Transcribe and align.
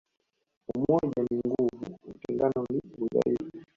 Umoja 0.75 1.19
ni 1.25 1.35
nguvu 1.45 1.85
utengano 2.11 2.61
ni 2.71 2.79
udhaifu 3.03 3.63